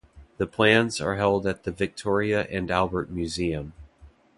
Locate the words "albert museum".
2.71-3.73